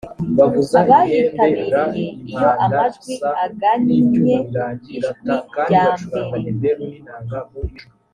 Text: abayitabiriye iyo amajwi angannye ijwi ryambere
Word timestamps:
abayitabiriye 0.81 2.03
iyo 2.31 2.49
amajwi 2.65 3.13
angannye 3.43 3.93
ijwi 4.01 4.33
ryambere 5.63 6.97